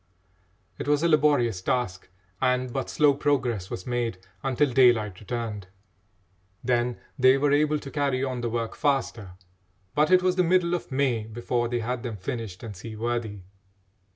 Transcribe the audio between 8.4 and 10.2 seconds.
the work faster; but